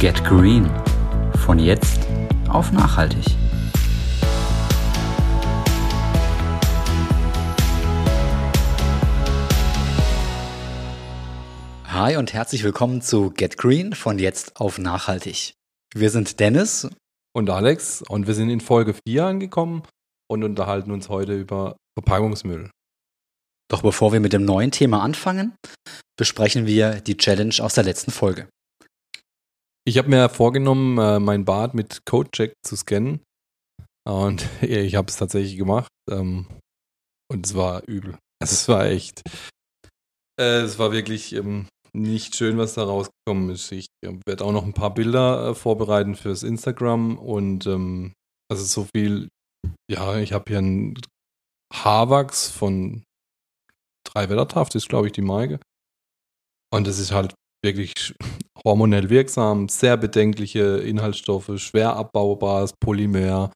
[0.00, 0.70] Get Green.
[1.44, 2.06] Von jetzt
[2.48, 3.24] auf nachhaltig.
[11.86, 15.54] Hi und herzlich willkommen zu Get Green von jetzt auf nachhaltig.
[15.92, 16.88] Wir sind Dennis
[17.32, 19.82] und Alex und wir sind in Folge 4 angekommen
[20.30, 22.70] und unterhalten uns heute über Verpackungsmüll.
[23.68, 25.56] Doch bevor wir mit dem neuen Thema anfangen,
[26.16, 28.48] besprechen wir die Challenge aus der letzten Folge.
[29.88, 33.22] Ich habe mir vorgenommen, äh, mein Bad mit CodeCheck zu scannen.
[34.06, 35.88] Und ich habe es tatsächlich gemacht.
[36.10, 36.46] Ähm,
[37.32, 38.18] und es war übel.
[38.38, 39.22] Es war echt.
[40.38, 43.72] Äh, es war wirklich ähm, nicht schön, was da rausgekommen ist.
[43.72, 43.86] Ich
[44.26, 47.16] werde auch noch ein paar Bilder äh, vorbereiten fürs Instagram.
[47.16, 48.12] Und ähm,
[48.50, 49.28] also so viel.
[49.90, 51.00] Ja, ich habe hier ein
[51.72, 53.04] Haarwachs von
[54.04, 55.60] drei Wettertaft, ist glaube ich die Marke.
[56.70, 57.32] Und das ist halt
[57.64, 58.14] wirklich
[58.64, 63.52] hormonell wirksam, sehr bedenkliche Inhaltsstoffe, schwer abbaubares Polymer,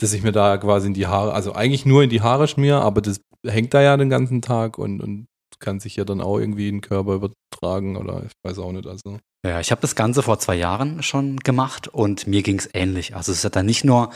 [0.00, 2.80] dass ich mir da quasi in die Haare, also eigentlich nur in die Haare schmier,
[2.80, 5.26] aber das hängt da ja den ganzen Tag und, und
[5.60, 8.86] kann sich ja dann auch irgendwie in den Körper übertragen oder ich weiß auch nicht.
[8.86, 9.18] Also.
[9.46, 13.14] Ja, ich habe das Ganze vor zwei Jahren schon gemacht und mir ging es ähnlich.
[13.14, 14.10] Also es ist ja dann nicht nur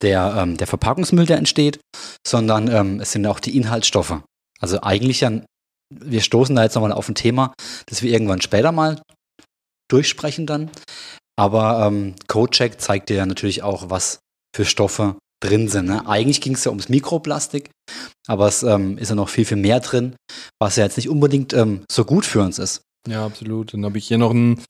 [0.00, 1.80] der, ähm, der Verpackungsmüll, der entsteht,
[2.24, 4.22] sondern ähm, es sind auch die Inhaltsstoffe.
[4.60, 5.30] Also eigentlich ja
[6.00, 7.52] wir stoßen da jetzt nochmal auf ein Thema,
[7.86, 9.00] das wir irgendwann später mal
[9.92, 10.70] durchsprechen dann.
[11.38, 14.20] Aber ähm, CodeCheck zeigt dir ja natürlich auch, was
[14.54, 15.86] für Stoffe drin sind.
[15.86, 16.06] Ne?
[16.06, 17.70] Eigentlich ging es ja ums Mikroplastik,
[18.28, 20.14] aber es ähm, ist ja noch viel, viel mehr drin,
[20.60, 22.82] was ja jetzt nicht unbedingt ähm, so gut für uns ist.
[23.08, 23.74] Ja, absolut.
[23.74, 24.62] Dann habe ich hier noch ein,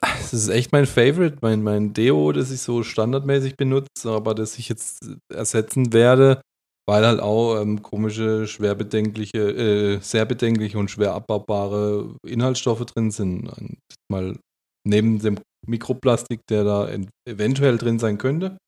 [0.00, 4.58] das ist echt mein Favorite, mein, mein Deo, das ich so standardmäßig benutze, aber das
[4.58, 6.40] ich jetzt ersetzen werde
[6.86, 13.10] weil halt auch ähm, komische, schwer bedenkliche, äh, sehr bedenkliche und schwer abbaubare Inhaltsstoffe drin
[13.10, 13.48] sind.
[13.48, 13.78] Und
[14.10, 14.38] mal
[14.86, 16.88] neben dem Mikroplastik, der da
[17.26, 18.58] eventuell drin sein könnte,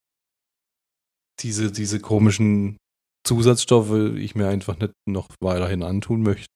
[1.41, 2.78] diese, diese komischen
[3.26, 6.47] Zusatzstoffe ich mir einfach nicht noch weiterhin antun möchte.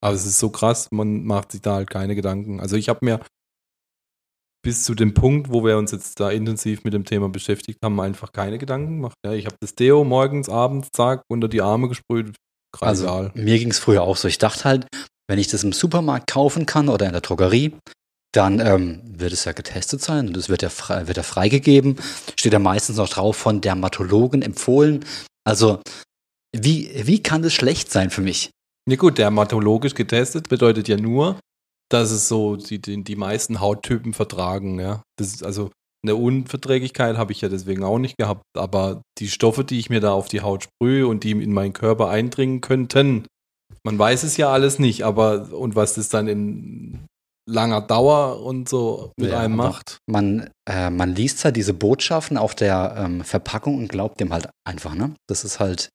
[0.00, 2.60] Aber es ist so krass, man macht sich da halt keine Gedanken.
[2.60, 3.20] Also ich habe mir
[4.68, 7.98] bis zu dem Punkt, wo wir uns jetzt da intensiv mit dem Thema beschäftigt haben,
[8.00, 9.16] einfach keine Gedanken gemacht.
[9.24, 12.36] Ja, ich habe das Deo morgens, abends, zack, unter die Arme gesprüht.
[12.78, 14.28] Also, mir ging es früher auch so.
[14.28, 14.86] Ich dachte halt,
[15.26, 17.78] wenn ich das im Supermarkt kaufen kann oder in der Drogerie,
[18.34, 21.96] dann ähm, wird es ja getestet sein und es wird ja, frei, wird ja freigegeben.
[22.38, 25.02] Steht ja meistens noch drauf von Dermatologen empfohlen.
[25.44, 25.80] Also,
[26.54, 28.50] wie, wie kann das schlecht sein für mich?
[28.86, 31.40] Ja gut, dermatologisch getestet bedeutet ja nur,
[31.88, 35.02] dass es so die, die, die meisten Hauttypen vertragen, ja.
[35.16, 35.70] Das ist also
[36.04, 40.00] eine Unverträglichkeit habe ich ja deswegen auch nicht gehabt, aber die Stoffe, die ich mir
[40.00, 43.26] da auf die Haut sprühe und die in meinen Körper eindringen könnten,
[43.84, 47.06] man weiß es ja alles nicht, aber und was das dann in
[47.48, 49.98] langer Dauer und so mit ja, einem macht.
[50.06, 54.50] Man, äh, man liest halt diese Botschaften auf der ähm, Verpackung und glaubt dem halt
[54.64, 55.14] einfach, ne?
[55.26, 55.88] Das ist halt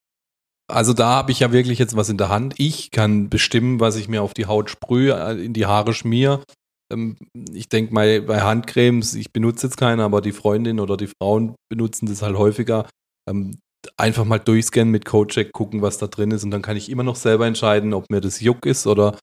[0.74, 2.56] also da habe ich ja wirklich jetzt was in der Hand.
[2.58, 6.44] Ich kann bestimmen, was ich mir auf die Haut sprühe, äh, in die Haare schmier.
[6.92, 7.18] Ähm,
[7.52, 11.56] ich denke mal bei Handcremes, ich benutze jetzt keine, aber die Freundin oder die Frauen
[11.70, 12.90] benutzen das halt häufiger.
[13.30, 13.60] Ähm,
[13.98, 17.04] einfach mal durchscannen mit Codecheck, gucken, was da drin ist und dann kann ich immer
[17.04, 19.18] noch selber entscheiden, ob mir das Juck ist oder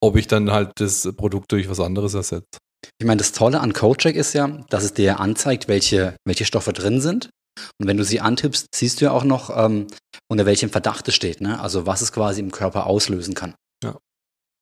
[0.00, 2.58] ob ich dann halt das Produkt durch was anderes ersetze.
[2.98, 6.72] Ich meine, das Tolle an Codecheck ist ja, dass es dir anzeigt, welche, welche Stoffe
[6.72, 7.30] drin sind
[7.78, 9.86] und wenn du sie antippst, siehst du ja auch noch, ähm,
[10.28, 11.60] unter welchem Verdacht es steht, ne?
[11.60, 13.54] Also was es quasi im Körper auslösen kann.
[13.84, 13.98] Ja.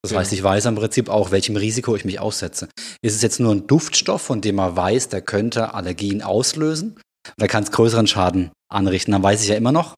[0.02, 2.68] Das heißt, ich weiß im Prinzip auch, welchem Risiko ich mich aussetze.
[3.02, 6.98] Ist es jetzt nur ein Duftstoff, von dem man weiß, der könnte Allergien auslösen?
[7.38, 9.12] Oder kann es größeren Schaden anrichten?
[9.12, 9.94] Dann weiß ich ja immer noch,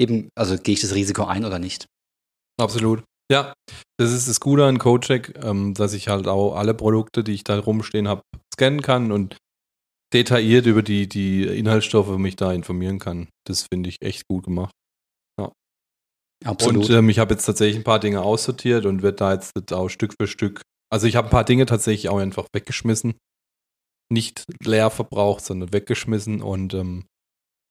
[0.00, 1.86] eben, also gehe ich das Risiko ein oder nicht.
[2.60, 3.02] Absolut.
[3.30, 3.54] Ja,
[3.98, 7.44] das ist das Gute an CodeCheck, ähm, dass ich halt auch alle Produkte, die ich
[7.44, 8.22] da rumstehen habe,
[8.54, 9.36] scannen kann und
[10.12, 13.28] detailliert über die, die Inhaltsstoffe mich da informieren kann.
[13.46, 14.72] Das finde ich echt gut gemacht.
[15.40, 15.52] Ja.
[16.44, 16.90] Absolut.
[16.90, 19.88] Und ähm, ich habe jetzt tatsächlich ein paar Dinge aussortiert und werde da jetzt auch
[19.88, 20.62] Stück für Stück.
[20.90, 23.14] Also ich habe ein paar Dinge tatsächlich auch einfach weggeschmissen.
[24.12, 27.06] Nicht leer verbraucht, sondern weggeschmissen und ähm,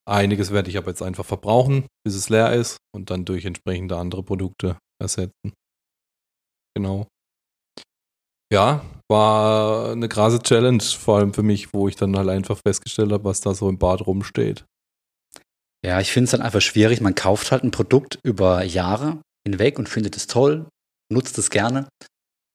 [0.10, 3.98] einiges werde ich aber jetzt einfach verbrauchen, bis es leer ist und dann durch entsprechende
[3.98, 5.54] andere Produkte ersetzen.
[6.76, 7.06] Genau
[8.52, 13.12] ja, war eine krasse Challenge, vor allem für mich, wo ich dann halt einfach festgestellt
[13.12, 14.66] habe, was da so im Bad rumsteht.
[15.86, 17.02] Ja, ich finde es dann einfach schwierig.
[17.02, 20.68] Man kauft halt ein Produkt über Jahre hinweg und findet es toll,
[21.12, 21.88] nutzt es gerne.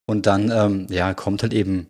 [0.08, 1.88] Und dann, ähm, ja, kommt halt eben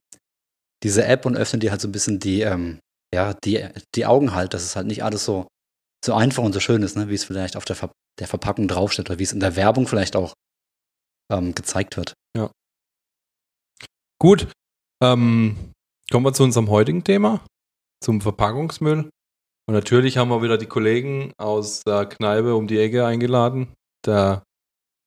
[0.83, 2.81] diese App und öffnet dir halt so ein bisschen die, ähm,
[3.15, 5.47] ja, die, die Augen halt, dass es halt nicht alles so,
[6.05, 7.09] so einfach und so schön ist, ne?
[7.09, 9.87] wie es vielleicht auf der, Ver der Verpackung draufsteht oder wie es in der Werbung
[9.87, 10.33] vielleicht auch
[11.31, 12.15] ähm, gezeigt wird.
[12.37, 12.51] Ja.
[14.27, 14.49] Gut,
[15.01, 15.55] Ähm,
[16.11, 17.43] kommen wir zu unserem heutigen Thema,
[18.03, 19.09] zum Verpackungsmüll.
[19.69, 23.69] Und natürlich haben wir wieder die Kollegen aus der Kneipe um die Ecke eingeladen.
[24.05, 24.43] Der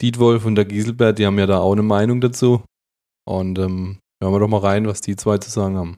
[0.01, 2.63] Dietwolf und der Gieselbert, die haben ja da auch eine Meinung dazu.
[3.27, 5.98] Und ähm, hören wir doch mal rein, was die zwei zu sagen haben.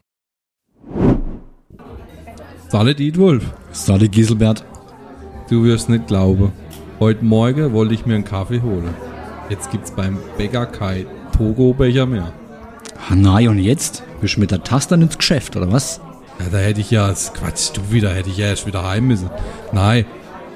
[2.70, 3.54] Salle Dietwolf.
[3.72, 4.66] Salle Gieselbert.
[5.48, 6.54] Du wirst nicht glauben.
[7.00, 8.96] Heute Morgen wollte ich mir einen Kaffee holen.
[9.48, 11.06] Jetzt gibt's beim Bäcker kein
[11.38, 12.34] Togo-Becher mehr.
[13.09, 14.03] Nein, und jetzt?
[14.21, 16.00] Bist du mit der Taste ins Geschäft, oder was?
[16.39, 19.07] Ja, da hätte ich ja, das Quatsch, du wieder, hätte ich ja erst wieder heim
[19.07, 19.30] müssen.
[19.71, 20.06] Nein,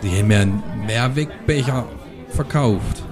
[0.04, 1.86] die haben mir einen Mehrwegbecher
[2.30, 3.04] verkauft.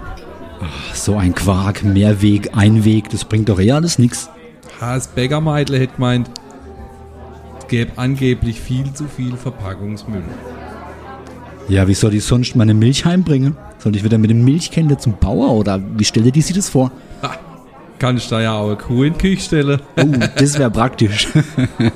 [0.62, 4.30] Ach, so ein Quark, Mehrweg, Einweg, das bringt doch eh alles nix.
[4.80, 6.30] Das Bäckermeidle hätte gemeint,
[7.60, 10.24] es gäbe angeblich viel zu viel Verpackungsmüll.
[11.70, 13.56] Ja, wie soll ich sonst meine Milch heimbringen?
[13.78, 16.70] Soll ich wieder mit dem Milchkännle zum Bauer oder wie stellt ihr die sich das
[16.70, 16.92] vor?
[17.22, 17.38] Ha,
[18.00, 19.82] kann ich da ja auch eine Kuh in die Küche stellen.
[19.98, 20.04] Oh,
[20.36, 21.28] das wäre praktisch.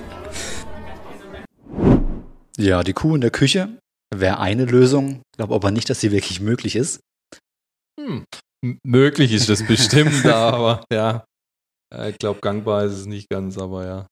[2.58, 3.78] ja, die Kuh in der Küche
[4.16, 5.22] wäre eine Lösung.
[5.32, 7.02] Ich glaube aber nicht, dass sie wirklich möglich ist.
[8.00, 8.26] Hm.
[8.84, 11.26] Möglich ist das bestimmt, aber ja.
[12.08, 14.08] Ich glaube, gangbar ist es nicht ganz, aber ja.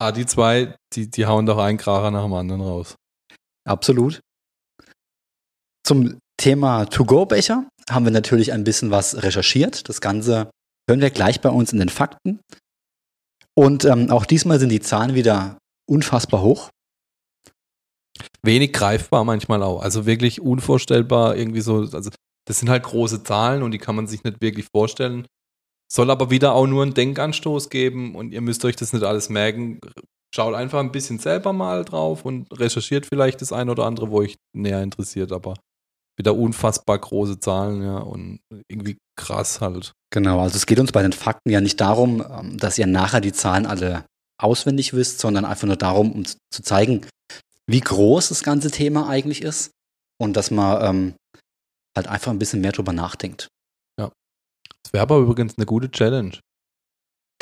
[0.00, 2.96] Ah, die zwei, die, die hauen doch einen Kracher nach dem anderen raus.
[3.66, 4.20] Absolut.
[5.86, 9.88] Zum Thema To-Go-Becher haben wir natürlich ein bisschen was recherchiert.
[9.88, 10.50] Das Ganze
[10.88, 12.40] hören wir gleich bei uns in den Fakten.
[13.54, 16.70] Und ähm, auch diesmal sind die Zahlen wieder unfassbar hoch.
[18.42, 19.82] Wenig greifbar manchmal auch.
[19.82, 21.78] Also wirklich unvorstellbar irgendwie so.
[21.92, 22.10] Also
[22.46, 25.26] das sind halt große Zahlen und die kann man sich nicht wirklich vorstellen.
[25.92, 29.28] Soll aber wieder auch nur einen Denkanstoß geben und ihr müsst euch das nicht alles
[29.28, 29.80] merken.
[30.34, 34.18] Schaut einfach ein bisschen selber mal drauf und recherchiert vielleicht das ein oder andere, wo
[34.18, 35.54] euch näher interessiert, aber
[36.18, 39.92] wieder unfassbar große Zahlen, ja, und irgendwie krass halt.
[40.10, 43.20] Genau, also es geht uns bei den Fakten ja nicht darum, ähm, dass ihr nachher
[43.20, 44.04] die Zahlen alle
[44.40, 47.06] auswendig wisst, sondern einfach nur darum, um zu zeigen,
[47.68, 49.70] wie groß das ganze Thema eigentlich ist
[50.18, 51.14] und dass man ähm,
[51.96, 53.48] halt einfach ein bisschen mehr drüber nachdenkt.
[53.98, 54.10] Ja.
[54.82, 56.38] Das wäre aber übrigens eine gute Challenge.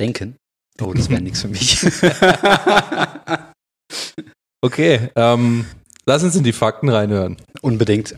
[0.00, 0.36] Denken?
[0.80, 1.84] Oh, das wäre nichts für mich.
[4.60, 5.66] okay, ähm,
[6.04, 7.36] lass uns in die Fakten reinhören.
[7.60, 8.16] Unbedingt.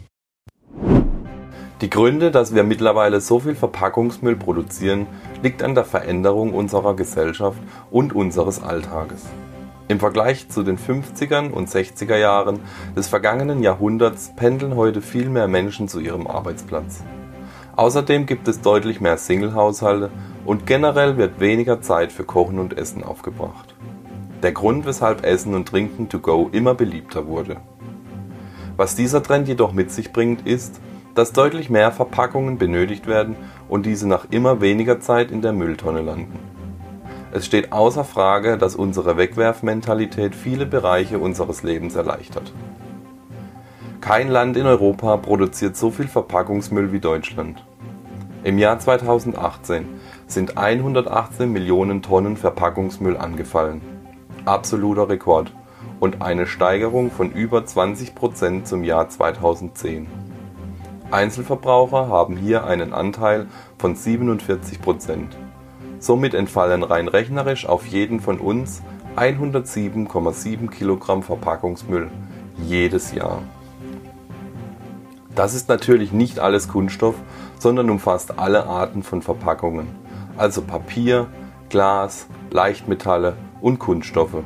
[1.82, 5.06] Die Gründe, dass wir mittlerweile so viel Verpackungsmüll produzieren,
[5.42, 7.58] liegt an der Veränderung unserer Gesellschaft
[7.90, 9.26] und unseres Alltages.
[9.86, 12.60] Im Vergleich zu den 50er und 60er Jahren
[12.96, 17.04] des vergangenen Jahrhunderts pendeln heute viel mehr Menschen zu ihrem Arbeitsplatz.
[17.76, 20.10] Außerdem gibt es deutlich mehr Single-Haushalte
[20.46, 23.74] und generell wird weniger Zeit für Kochen und Essen aufgebracht.
[24.42, 27.58] Der Grund, weshalb Essen und Trinken to go immer beliebter wurde.
[28.78, 30.80] Was dieser Trend jedoch mit sich bringt, ist,
[31.16, 33.36] dass deutlich mehr Verpackungen benötigt werden
[33.68, 36.38] und diese nach immer weniger Zeit in der Mülltonne landen.
[37.32, 42.52] Es steht außer Frage, dass unsere Wegwerfmentalität viele Bereiche unseres Lebens erleichtert.
[44.00, 47.64] Kein Land in Europa produziert so viel Verpackungsmüll wie Deutschland.
[48.44, 49.88] Im Jahr 2018
[50.28, 53.80] sind 118 Millionen Tonnen Verpackungsmüll angefallen.
[54.44, 55.52] Absoluter Rekord
[55.98, 60.25] und eine Steigerung von über 20 Prozent zum Jahr 2010.
[61.10, 63.46] Einzelverbraucher haben hier einen Anteil
[63.78, 65.36] von 47 Prozent.
[66.00, 68.82] Somit entfallen rein rechnerisch auf jeden von uns
[69.16, 72.10] 107,7 Kilogramm Verpackungsmüll
[72.58, 73.40] jedes Jahr.
[75.36, 77.14] Das ist natürlich nicht alles Kunststoff,
[77.58, 79.86] sondern umfasst alle Arten von Verpackungen,
[80.36, 81.28] also Papier,
[81.68, 84.42] Glas, Leichtmetalle und Kunststoffe.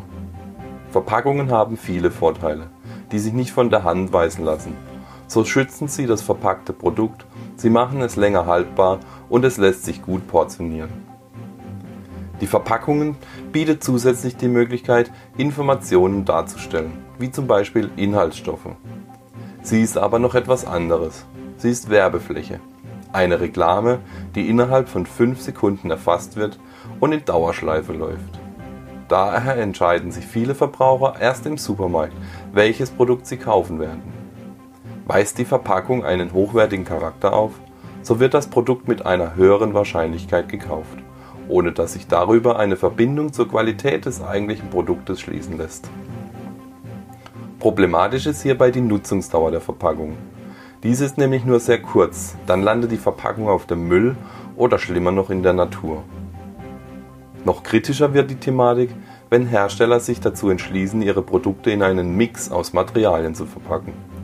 [0.90, 2.66] Verpackungen haben viele Vorteile,
[3.12, 4.89] die sich nicht von der Hand weisen lassen
[5.30, 10.02] so schützen sie das verpackte Produkt, sie machen es länger haltbar und es lässt sich
[10.02, 10.90] gut portionieren.
[12.40, 13.16] Die Verpackungen
[13.52, 18.74] bietet zusätzlich die Möglichkeit, Informationen darzustellen, wie zum Beispiel Inhaltsstoffe.
[19.62, 21.26] Sie ist aber noch etwas anderes.
[21.58, 22.58] Sie ist Werbefläche.
[23.12, 24.00] Eine Reklame,
[24.34, 26.58] die innerhalb von 5 Sekunden erfasst wird
[26.98, 28.40] und in Dauerschleife läuft.
[29.06, 32.14] Daher entscheiden sich viele Verbraucher erst im Supermarkt,
[32.52, 34.19] welches Produkt sie kaufen werden.
[35.12, 37.50] Weist die Verpackung einen hochwertigen Charakter auf,
[38.00, 40.98] so wird das Produkt mit einer höheren Wahrscheinlichkeit gekauft,
[41.48, 45.90] ohne dass sich darüber eine Verbindung zur Qualität des eigentlichen Produktes schließen lässt.
[47.58, 50.16] Problematisch ist hierbei die Nutzungsdauer der Verpackung.
[50.84, 54.14] Diese ist nämlich nur sehr kurz, dann landet die Verpackung auf dem Müll
[54.54, 56.04] oder schlimmer noch in der Natur.
[57.44, 58.90] Noch kritischer wird die Thematik,
[59.28, 64.19] wenn Hersteller sich dazu entschließen, ihre Produkte in einen Mix aus Materialien zu verpacken.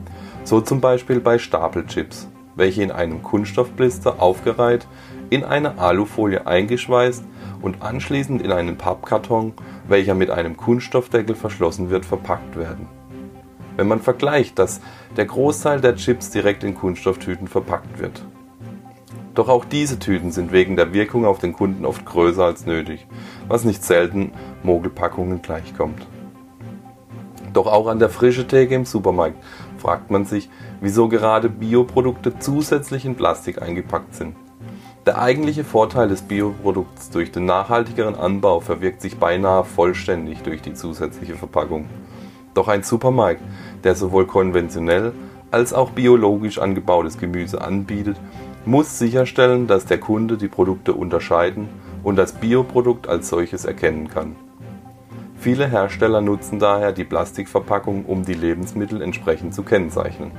[0.47, 4.87] So zum Beispiel bei Stapelchips, welche in einem Kunststoffblister aufgereiht,
[5.29, 7.25] in eine Alufolie eingeschweißt
[7.63, 9.55] und anschließend in einen Pappkarton,
[9.89, 12.87] welcher mit einem Kunststoffdeckel verschlossen wird, verpackt werden.
[13.75, 14.81] Wenn man vergleicht, dass
[15.17, 18.25] der Großteil der Chips direkt in Kunststofftüten verpackt wird.
[19.35, 23.09] Doch auch diese Tüten sind wegen der Wirkung auf den Kunden oft größer als nötig,
[23.49, 24.31] was nicht selten
[24.63, 26.07] Mogelpackungen gleichkommt.
[27.57, 29.43] Doch auch an der frische Theke im Supermarkt
[29.79, 30.49] fragt man sich,
[30.81, 34.37] wieso gerade Bioprodukte zusätzlich in Plastik eingepackt sind.
[35.07, 40.75] Der eigentliche Vorteil des Bioprodukts durch den nachhaltigeren Anbau verwirkt sich beinahe vollständig durch die
[40.75, 41.87] zusätzliche Verpackung.
[42.55, 43.43] Doch ein Supermarkt,
[43.85, 45.13] der sowohl konventionell
[45.51, 48.17] als auch biologisch angebautes Gemüse anbietet,
[48.65, 51.69] muss sicherstellen, dass der Kunde die Produkte unterscheiden
[52.03, 54.35] und das Bioprodukt als solches erkennen kann.
[55.47, 60.33] Viele Hersteller nutzen daher die Plastikverpackung, um die Lebensmittel entsprechend zu kennzeichnen.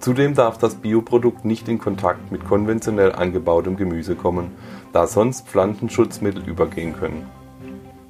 [0.00, 4.50] Zudem darf das Bioprodukt nicht in Kontakt mit konventionell angebautem Gemüse kommen,
[4.92, 7.26] da sonst Pflanzenschutzmittel übergehen können.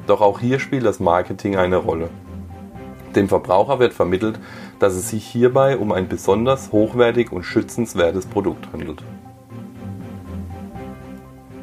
[0.08, 2.10] Doch auch hier spielt das Marketing eine Rolle.
[3.14, 4.40] Dem Verbraucher wird vermittelt,
[4.80, 9.04] dass es sich hierbei um ein besonders hochwertig und schützenswertes Produkt handelt.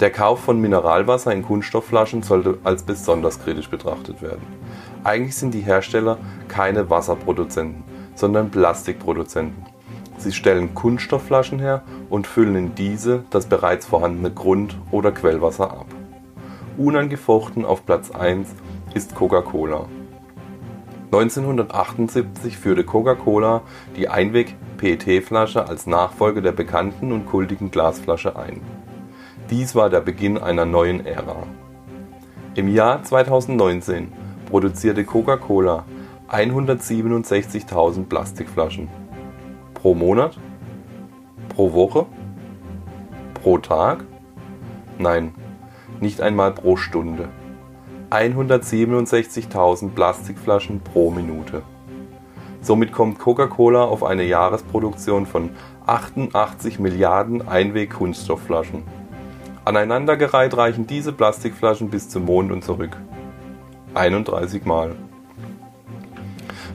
[0.03, 4.45] Der Kauf von Mineralwasser in Kunststoffflaschen sollte als besonders kritisch betrachtet werden.
[5.05, 6.17] Eigentlich sind die Hersteller
[6.49, 9.65] keine Wasserproduzenten, sondern Plastikproduzenten.
[10.17, 15.87] Sie stellen Kunststoffflaschen her und füllen in diese das bereits vorhandene Grund- oder Quellwasser ab.
[16.77, 18.49] Unangefochten auf Platz 1
[18.93, 19.85] ist Coca-Cola
[21.13, 23.61] 1978 führte Coca-Cola
[23.95, 28.59] die Einweg-PET-Flasche als Nachfolger der bekannten und kultigen Glasflasche ein.
[29.49, 31.43] Dies war der Beginn einer neuen Ära.
[32.55, 34.11] Im Jahr 2019
[34.49, 35.83] produzierte Coca-Cola
[36.29, 38.87] 167.000 Plastikflaschen.
[39.73, 40.37] Pro Monat?
[41.49, 42.05] Pro Woche?
[43.33, 44.05] Pro Tag?
[44.97, 45.33] Nein,
[45.99, 47.27] nicht einmal pro Stunde.
[48.11, 51.63] 167.000 Plastikflaschen pro Minute.
[52.61, 55.49] Somit kommt Coca-Cola auf eine Jahresproduktion von
[55.85, 59.02] 88 Milliarden Einweg-Kunststoffflaschen.
[59.65, 62.97] Aneinandergereiht reichen diese Plastikflaschen bis zum Mond und zurück.
[63.93, 64.95] 31 Mal.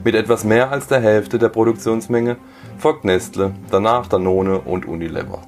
[0.03, 2.37] Mit etwas mehr als der Hälfte der Produktionsmenge
[2.79, 5.41] folgt Nestle, danach Danone und Unilever.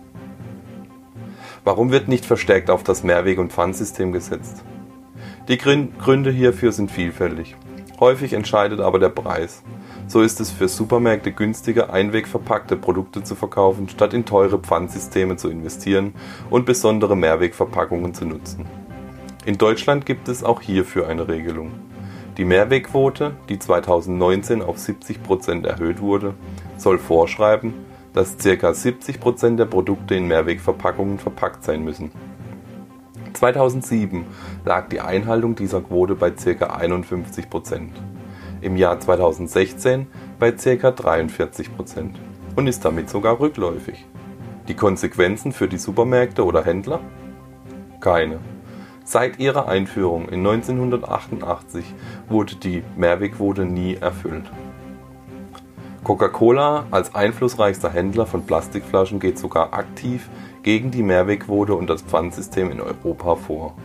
[1.63, 4.63] Warum wird nicht verstärkt auf das Mehrweg- und Pfandsystem gesetzt?
[5.47, 7.55] Die Gründe hierfür sind vielfältig.
[7.99, 9.63] Häufig entscheidet aber der Preis.
[10.11, 15.47] So ist es für Supermärkte günstiger, einwegverpackte Produkte zu verkaufen, statt in teure Pfandsysteme zu
[15.47, 16.15] investieren
[16.49, 18.65] und besondere Mehrwegverpackungen zu nutzen.
[19.45, 21.71] In Deutschland gibt es auch hierfür eine Regelung.
[22.35, 26.33] Die Mehrwegquote, die 2019 auf 70 Prozent erhöht wurde,
[26.75, 27.73] soll vorschreiben,
[28.11, 28.73] dass ca.
[28.73, 32.11] 70 Prozent der Produkte in Mehrwegverpackungen verpackt sein müssen.
[33.31, 34.25] 2007
[34.65, 36.65] lag die Einhaltung dieser Quote bei ca.
[36.65, 37.93] 51 Prozent,
[38.61, 40.07] im Jahr 2016
[40.39, 40.91] bei ca.
[40.91, 42.19] 43 Prozent
[42.55, 44.05] und ist damit sogar rückläufig.
[44.67, 46.99] Die Konsequenzen für die Supermärkte oder Händler?
[47.99, 48.39] Keine.
[49.03, 51.83] Seit ihrer Einführung in 1988
[52.29, 54.45] wurde die Mehrwegquote nie erfüllt.
[56.03, 60.29] Coca-Cola als einflussreichster Händler von Plastikflaschen geht sogar aktiv
[60.63, 63.75] gegen die Mehrwegquote und das Pfandsystem in Europa vor.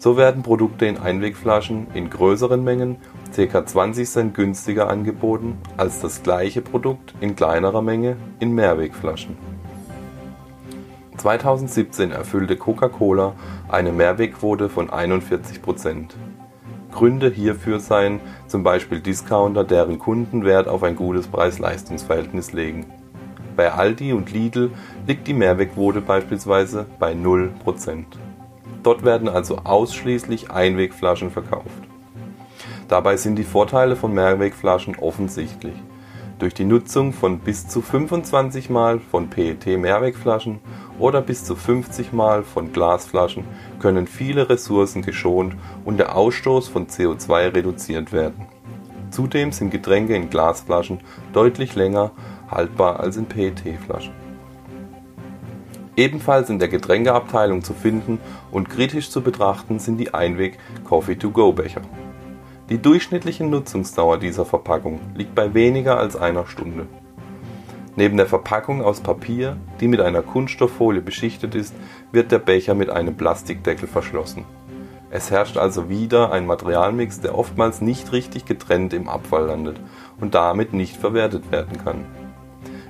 [0.00, 2.96] So werden Produkte in Einwegflaschen in größeren Mengen
[3.34, 3.66] ca.
[3.66, 9.36] 20 Cent günstiger angeboten als das gleiche Produkt in kleinerer Menge in Mehrwegflaschen.
[11.16, 13.34] 2017 erfüllte Coca-Cola
[13.68, 16.16] eine Mehrwegquote von 41 Prozent.
[16.92, 22.86] Gründe hierfür seien zum Beispiel Discounter, deren Kunden Wert auf ein gutes Preis-Leistungs-Verhältnis legen
[23.58, 24.70] bei Aldi und Lidl
[25.08, 28.04] liegt die Mehrwegquote beispielsweise bei 0%.
[28.84, 31.87] Dort werden also ausschließlich Einwegflaschen verkauft.
[32.88, 35.74] Dabei sind die Vorteile von Mehrwegflaschen offensichtlich.
[36.38, 40.60] Durch die Nutzung von bis zu 25 Mal von PET-Mehrwegflaschen
[40.98, 43.44] oder bis zu 50 Mal von Glasflaschen
[43.78, 45.54] können viele Ressourcen geschont
[45.84, 48.46] und der Ausstoß von CO2 reduziert werden.
[49.10, 51.00] Zudem sind Getränke in Glasflaschen
[51.34, 52.12] deutlich länger
[52.50, 54.14] haltbar als in PET-Flaschen.
[55.96, 58.18] Ebenfalls in der Getränkeabteilung zu finden
[58.50, 61.82] und kritisch zu betrachten sind die Einweg Coffee-to-go-Becher.
[62.70, 66.86] Die durchschnittliche Nutzungsdauer dieser Verpackung liegt bei weniger als einer Stunde.
[67.96, 71.74] Neben der Verpackung aus Papier, die mit einer Kunststofffolie beschichtet ist,
[72.12, 74.44] wird der Becher mit einem Plastikdeckel verschlossen.
[75.10, 79.80] Es herrscht also wieder ein Materialmix, der oftmals nicht richtig getrennt im Abfall landet
[80.20, 82.04] und damit nicht verwertet werden kann.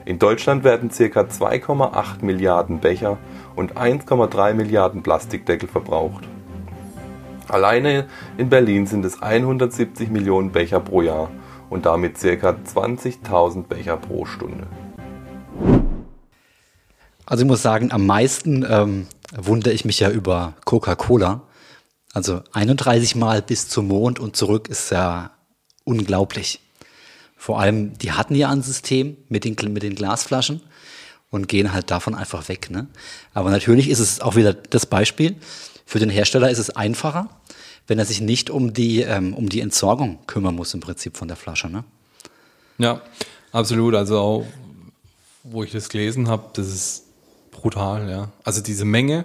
[0.04, 1.20] In Deutschland werden ca.
[1.20, 3.18] 2,8 Milliarden Becher
[3.54, 6.24] und 1,3 Milliarden Plastikdeckel verbraucht.
[7.48, 11.30] Alleine in Berlin sind es 170 Millionen Becher pro Jahr
[11.70, 12.50] und damit ca.
[12.50, 14.66] 20.000 Becher pro Stunde.
[17.24, 21.42] Also ich muss sagen, am meisten ähm, wundere ich mich ja über Coca-Cola.
[22.12, 25.30] Also 31 Mal bis zum Mond und zurück ist ja
[25.84, 26.60] unglaublich.
[27.36, 30.62] Vor allem, die hatten ja ein System mit den, mit den Glasflaschen
[31.30, 32.70] und gehen halt davon einfach weg.
[32.70, 32.88] Ne?
[33.32, 35.36] Aber natürlich ist es auch wieder das Beispiel.
[35.86, 37.30] Für den Hersteller ist es einfacher,
[37.88, 41.26] wenn er sich nicht um die, ähm, um die Entsorgung kümmern muss im Prinzip von
[41.26, 41.68] der Flasche.
[41.68, 41.84] Ne?
[42.76, 43.00] Ja,
[43.50, 43.94] absolut.
[43.94, 44.46] Also auch,
[45.42, 47.04] wo ich das gelesen habe, das ist
[47.50, 48.30] brutal, ja.
[48.44, 49.24] Also diese Menge,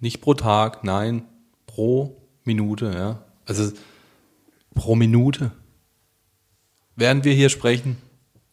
[0.00, 1.22] nicht pro Tag, nein,
[1.66, 3.22] pro Minute, ja.
[3.46, 3.72] Also
[4.74, 5.52] pro Minute.
[6.96, 7.98] Während wir hier sprechen,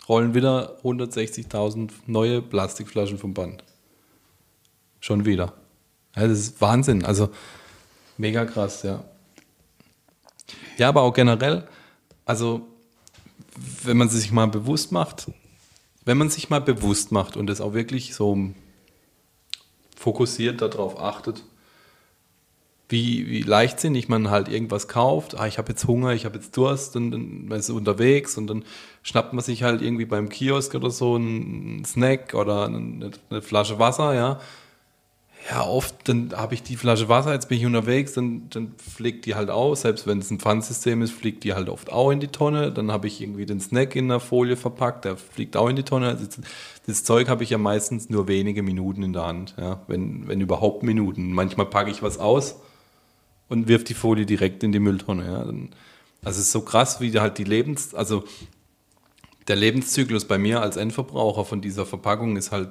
[0.07, 3.63] rollen wieder 160.000 neue Plastikflaschen vom Band.
[4.99, 5.53] Schon wieder.
[6.15, 7.03] Ja, das ist Wahnsinn.
[7.03, 7.29] Also
[8.17, 9.03] mega krass, ja.
[10.77, 11.67] Ja, aber auch generell,
[12.25, 12.67] also
[13.83, 15.31] wenn man sich mal bewusst macht,
[16.03, 18.51] wenn man sich mal bewusst macht und es auch wirklich so
[19.95, 21.43] fokussiert darauf achtet,
[22.87, 25.35] wie, wie leichtsinnig man halt irgendwas kauft.
[25.39, 28.45] Ah, ich habe jetzt Hunger, ich habe jetzt Durst und dann man ist unterwegs und
[28.47, 28.63] dann
[29.01, 33.79] schnappt man sich halt irgendwie beim Kiosk oder so einen Snack oder eine, eine Flasche
[33.79, 34.39] Wasser, ja
[35.47, 39.27] ja, oft, dann habe ich die Flasche Wasser, jetzt bin ich unterwegs, dann, dann fliegt
[39.27, 39.81] die halt aus.
[39.81, 42.71] Selbst wenn es ein Pfandsystem ist, fliegt die halt oft auch in die Tonne.
[42.71, 45.83] Dann habe ich irgendwie den Snack in der Folie verpackt, der fliegt auch in die
[45.83, 46.07] Tonne.
[46.07, 46.25] Also
[46.87, 50.41] das Zeug habe ich ja meistens nur wenige Minuten in der Hand, ja, wenn, wenn
[50.41, 51.31] überhaupt Minuten.
[51.31, 52.55] Manchmal packe ich was aus
[53.47, 55.25] und wirf die Folie direkt in die Mülltonne.
[55.25, 55.39] Ja.
[56.23, 58.23] Also es ist so krass, wie halt die Lebens, also
[59.47, 62.69] der Lebenszyklus bei mir als Endverbraucher von dieser Verpackung ist halt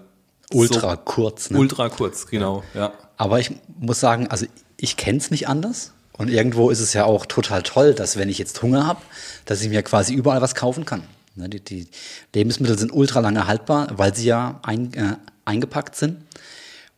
[0.52, 1.50] ultra so kurz.
[1.50, 1.58] Ne?
[1.58, 2.80] Ultra kurz, genau, ja.
[2.80, 2.92] ja.
[3.16, 4.46] Aber ich muss sagen, also
[4.76, 5.92] ich kenne es nicht anders.
[6.16, 9.00] Und irgendwo ist es ja auch total toll, dass wenn ich jetzt Hunger habe,
[9.46, 11.02] dass ich mir quasi überall was kaufen kann.
[11.34, 11.88] Ne, die, die,
[12.32, 16.18] Lebensmittel sind ultra lange haltbar, weil sie ja ein, äh, eingepackt sind.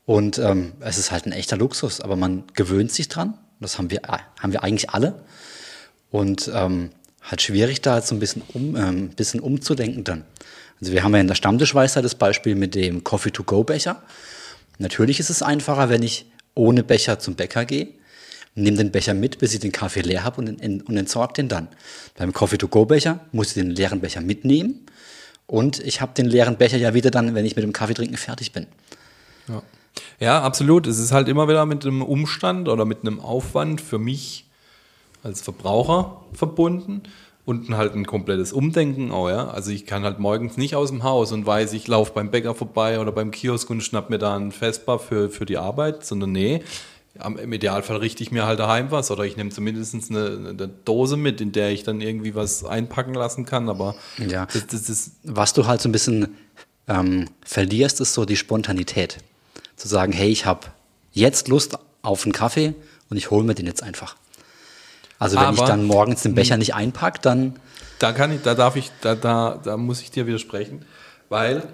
[0.04, 3.38] Und ähm, es ist halt ein echter Luxus, aber man gewöhnt sich dran.
[3.58, 5.24] Das haben wir, äh, haben wir eigentlich alle.
[6.10, 6.90] Und ähm,
[7.22, 10.24] halt schwierig, da jetzt so ein bisschen, um, ähm, bisschen umzudenken dann.
[10.80, 14.02] Also wir haben ja in der Stammtischweisheit das Beispiel mit dem Coffee-to-go-Becher.
[14.78, 17.88] Natürlich ist es einfacher, wenn ich ohne Becher zum Bäcker gehe,
[18.54, 21.68] nehme den Becher mit, bis ich den Kaffee leer habe und, und entsorge den dann.
[22.16, 24.86] Beim Coffee-to-go-Becher muss ich den leeren Becher mitnehmen
[25.46, 28.16] und ich habe den leeren Becher ja wieder dann, wenn ich mit dem Kaffee trinken
[28.16, 28.66] fertig bin.
[29.48, 29.62] Ja.
[30.18, 30.86] ja, absolut.
[30.86, 34.46] Es ist halt immer wieder mit einem Umstand oder mit einem Aufwand für mich
[35.22, 37.02] als Verbraucher verbunden
[37.46, 39.48] und halt ein komplettes Umdenken auch, ja.
[39.48, 42.54] Also ich kann halt morgens nicht aus dem Haus und weiß, ich laufe beim Bäcker
[42.54, 46.32] vorbei oder beim Kiosk und schnapp mir da einen Festbar für, für die Arbeit, sondern
[46.32, 46.62] nee,
[47.24, 51.16] im Idealfall richte ich mir halt daheim was oder ich nehme zumindest eine, eine, Dose
[51.16, 54.46] mit, in der ich dann irgendwie was einpacken lassen kann, aber ja.
[54.46, 56.36] das, das ist was du halt so ein bisschen
[56.88, 59.18] ähm, verlierst, ist so die Spontanität.
[59.76, 60.66] Zu sagen, hey, ich habe
[61.12, 62.74] jetzt Lust auf einen Kaffee
[63.08, 64.16] und ich hole mir den jetzt einfach.
[65.18, 66.60] Also wenn Aber, ich dann morgens den Becher hm.
[66.60, 67.56] nicht einpacke, dann.
[67.98, 70.84] Da kann ich, da darf ich, da, da, da muss ich dir widersprechen,
[71.28, 71.66] weil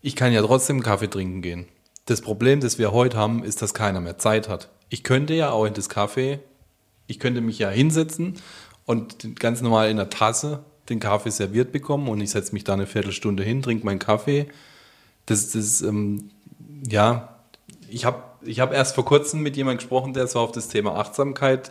[0.00, 1.66] ich kann ja trotzdem Kaffee trinken gehen.
[2.06, 4.68] Das Problem, das wir heute haben, ist, dass keiner mehr Zeit hat.
[4.88, 6.38] Ich könnte ja auch in das Kaffee,
[7.08, 8.34] ich könnte mich ja hinsetzen
[8.86, 12.74] und ganz normal in der Tasse den Kaffee serviert bekommen und ich setze mich da
[12.74, 14.46] eine Viertelstunde hin, trinke meinen Kaffee.
[15.26, 16.30] Das, das ähm,
[16.88, 17.36] ja,
[17.88, 20.94] ich habe ich hab erst vor kurzem mit jemandem gesprochen, der so auf das Thema
[20.94, 21.70] Achtsamkeit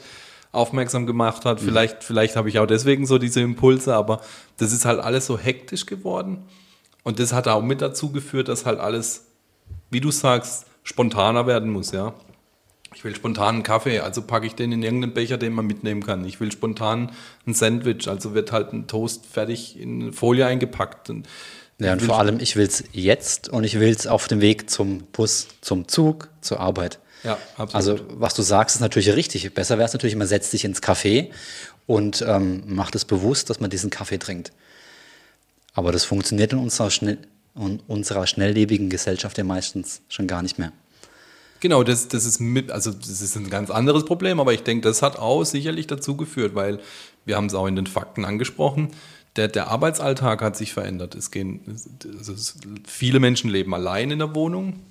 [0.55, 1.61] aufmerksam gemacht hat.
[1.61, 1.65] Mhm.
[1.65, 4.21] Vielleicht, vielleicht habe ich auch deswegen so diese Impulse, aber
[4.57, 6.43] das ist halt alles so hektisch geworden.
[7.03, 9.25] Und das hat auch mit dazu geführt, dass halt alles,
[9.91, 12.13] wie du sagst, spontaner werden muss, ja.
[12.95, 16.01] Ich will spontan einen Kaffee, also packe ich den in irgendeinen Becher, den man mitnehmen
[16.01, 16.23] kann.
[16.23, 17.11] Ich will spontan
[17.45, 21.09] ein Sandwich, also wird halt ein Toast fertig in Folie eingepackt.
[21.09, 21.27] Und
[21.77, 24.69] ja, und vor allem, ich will es jetzt und ich will es auf dem Weg
[24.69, 26.99] zum Bus, zum Zug, zur Arbeit.
[27.25, 27.75] Ja, absolut.
[27.75, 29.53] Also was du sagst, ist natürlich richtig.
[29.53, 31.29] Besser wäre es natürlich, man setzt sich ins Café
[31.87, 34.51] und ähm, macht es bewusst, dass man diesen Kaffee trinkt.
[35.73, 37.17] Aber das funktioniert in unserer, schnell,
[37.55, 40.71] in unserer schnelllebigen Gesellschaft ja meistens schon gar nicht mehr.
[41.59, 44.87] Genau, das, das ist mit, also das ist ein ganz anderes Problem, aber ich denke,
[44.87, 46.79] das hat auch sicherlich dazu geführt, weil
[47.25, 48.91] wir haben es auch in den Fakten angesprochen.
[49.35, 51.15] Der, der Arbeitsalltag hat sich verändert.
[51.15, 51.61] Es gehen,
[52.17, 54.81] also es, viele Menschen leben allein in der Wohnung.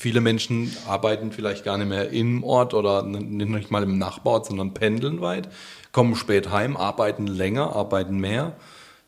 [0.00, 4.72] Viele Menschen arbeiten vielleicht gar nicht mehr im Ort oder nicht mal im Nachbarort, sondern
[4.72, 5.48] pendeln weit,
[5.90, 8.54] kommen spät heim, arbeiten länger, arbeiten mehr.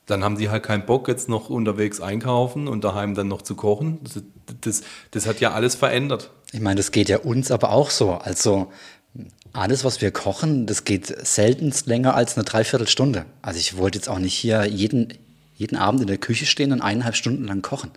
[0.07, 3.55] Dann haben die halt keinen Bock, jetzt noch unterwegs einkaufen und daheim dann noch zu
[3.55, 4.01] kochen.
[4.03, 4.23] Das,
[4.63, 6.33] das, das hat ja alles verändert.
[6.51, 8.15] Ich meine, das geht ja uns aber auch so.
[8.15, 8.73] Also
[9.53, 13.27] Alles, was wir kochen, das geht seltenst länger als eine Dreiviertelstunde.
[13.43, 15.15] Also ich wollte jetzt auch nicht hier jeden,
[15.57, 17.91] jeden Abend in der Küche stehen und eineinhalb Stunden lang kochen.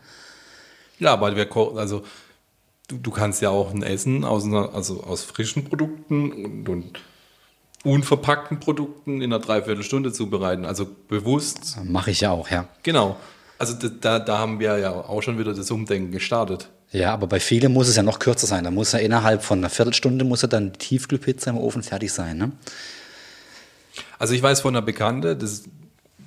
[1.00, 2.04] Ja, aber wir kochen, also
[2.88, 7.00] du, du kannst ja auch ein Essen aus, einer, also aus frischen Produkten und, und
[7.84, 10.66] unverpackten Produkten in einer Dreiviertelstunde zubereiten.
[10.66, 11.78] Also bewusst.
[11.84, 12.68] Mache ich ja auch, ja.
[12.84, 13.18] Genau.
[13.60, 16.70] Also da- da, haben wir ja auch schon wieder das Umdenken gestartet.
[16.92, 18.64] Ja, aber bei vielen muss es ja noch kürzer sein.
[18.64, 22.12] Da muss ja innerhalb von einer Viertelstunde muss ja dann die Tiefkühlpizza im Ofen fertig
[22.14, 22.38] sein.
[22.38, 22.52] Ne?
[24.20, 25.64] Also ich weiß von einer Bekannte, das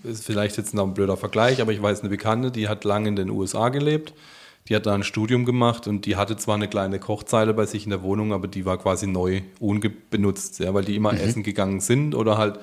[0.03, 3.09] ist vielleicht jetzt noch ein blöder Vergleich, aber ich weiß eine Bekannte, die hat lange
[3.09, 4.13] in den USA gelebt.
[4.69, 7.85] Die hat da ein Studium gemacht und die hatte zwar eine kleine Kochzeile bei sich
[7.85, 11.81] in der Wohnung, aber die war quasi neu unbenutzt, ja, weil die immer essen gegangen
[11.81, 12.59] sind oder halt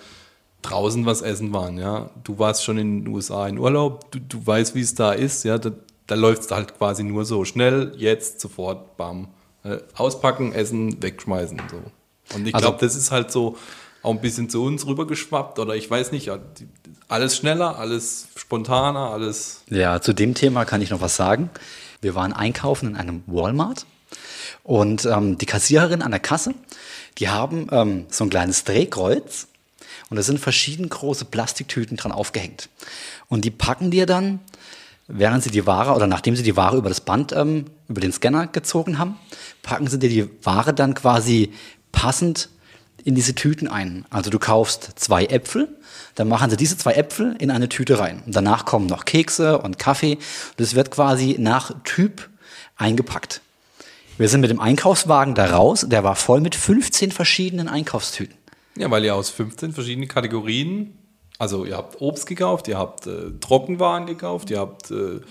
[0.64, 2.10] draußen was essen waren, ja.
[2.24, 5.44] Du warst schon in den USA in Urlaub, du, du weißt, wie es da ist,
[5.44, 5.72] ja, da,
[6.08, 9.28] da läuft es halt quasi nur so schnell, jetzt, sofort, bam.
[9.64, 12.36] Äh, Auspacken, essen, wegschmeißen, so.
[12.36, 13.58] Und ich Also- glaube, das ist halt so
[14.02, 16.30] auch ein bisschen zu uns rübergeschwappt oder ich weiß nicht,
[17.08, 21.50] alles schneller, alles spontaner, alles Ja, zu dem Thema kann ich noch was sagen.
[22.04, 23.86] Wir waren einkaufen in einem Walmart
[24.64, 26.54] und ähm, die Kassiererin an der Kasse,
[27.18, 29.48] die haben ähm, so ein kleines Drehkreuz
[30.10, 32.70] und da sind verschieden große Plastiktüten dran aufgehängt.
[33.30, 34.40] Und die packen dir dann,
[35.08, 38.12] während sie die Ware oder nachdem sie die Ware über das Band, ähm, über den
[38.12, 39.18] Scanner gezogen haben,
[39.62, 41.52] packen sie dir die Ware dann quasi
[41.92, 42.50] passend
[43.04, 44.06] in diese Tüten ein.
[44.10, 45.68] Also du kaufst zwei Äpfel,
[46.16, 48.24] dann machen sie diese zwei Äpfel in eine Tüte rein.
[48.26, 50.18] Und danach kommen noch Kekse und Kaffee.
[50.58, 52.30] Das wird quasi nach Typ
[52.78, 53.42] eingepackt.
[54.18, 58.36] Wir sind mit dem Einkaufswagen da raus, der war voll mit 15 verschiedenen Einkaufstüten.
[58.76, 60.98] Ja, weil ihr aus 15 verschiedenen Kategorien,
[61.40, 65.22] also ihr habt Obst gekauft, ihr habt äh, Trockenwaren gekauft, ihr habt äh,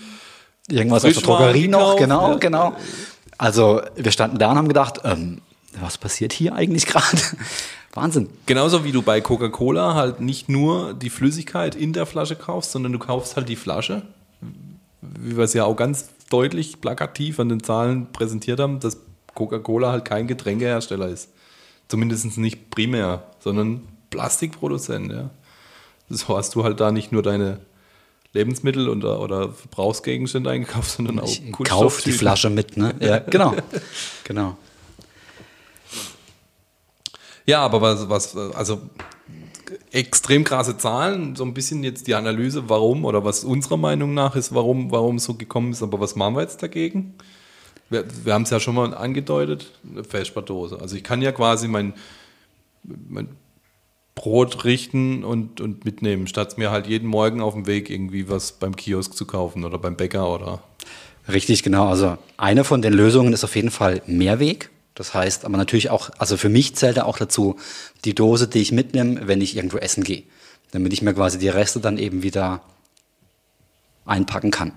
[0.69, 2.73] Irgendwas aus der Drogerie noch, genau, genau.
[3.37, 5.41] Also wir standen da und haben gedacht, ähm,
[5.81, 7.21] was passiert hier eigentlich gerade?
[7.95, 8.29] Wahnsinn.
[8.47, 12.91] genauso wie du bei Coca-Cola halt nicht nur die Flüssigkeit in der Flasche kaufst, sondern
[12.91, 14.01] du kaufst halt die Flasche,
[15.01, 18.97] wie wir es ja auch ganz deutlich plakativ an den Zahlen präsentiert haben, dass
[19.35, 21.29] Coca-Cola halt kein Getränkehersteller ist.
[21.87, 25.29] Zumindest nicht primär, sondern Plastikproduzent, ja.
[26.09, 27.59] So hast du halt da nicht nur deine
[28.33, 32.11] Lebensmittel oder, oder Verbrauchsgegenstände eingekauft, sondern auch Ich kauf die.
[32.11, 32.95] Flasche mit, ne?
[32.99, 33.55] Ja, genau.
[34.23, 34.57] genau.
[37.45, 38.81] Ja, aber was, was, also
[39.91, 44.35] extrem krasse Zahlen, so ein bisschen jetzt die Analyse, warum oder was unserer Meinung nach
[44.35, 47.13] ist, warum, warum so gekommen ist, aber was machen wir jetzt dagegen?
[47.89, 50.79] Wir, wir haben es ja schon mal angedeutet, eine Vesper-Dose.
[50.79, 51.93] Also ich kann ja quasi mein,
[52.83, 53.27] mein
[54.15, 58.53] Brot richten und, und mitnehmen, statt mir halt jeden Morgen auf dem Weg irgendwie was
[58.53, 60.63] beim Kiosk zu kaufen oder beim Bäcker oder
[61.31, 61.87] Richtig, genau.
[61.87, 64.69] Also eine von den Lösungen ist auf jeden Fall Mehrweg.
[64.95, 67.57] Das heißt aber natürlich auch, also für mich zählt da auch dazu
[68.05, 70.23] die Dose, die ich mitnehme, wenn ich irgendwo essen gehe.
[70.71, 72.61] Damit ich mir quasi die Reste dann eben wieder
[74.05, 74.73] einpacken kann.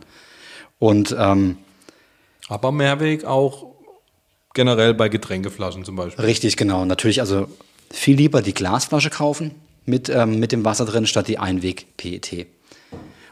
[0.78, 1.58] Und ähm,
[2.48, 3.74] aber Mehrweg auch
[4.54, 6.24] generell bei Getränkeflaschen zum Beispiel.
[6.24, 6.84] richtig, genau.
[6.84, 7.48] Natürlich also
[7.90, 12.46] viel lieber die Glasflasche kaufen mit, ähm, mit dem Wasser drin, statt die Einweg-PET.